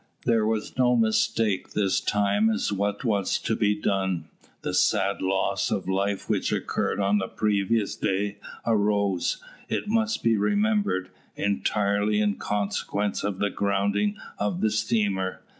[0.25, 4.29] There was no mistake this time as to what was to be done.
[4.63, 10.35] The sad loss of life which occurred on the previous day arose, it must be
[10.37, 15.43] remembered, entirely in consequence of the grounding of the steamer.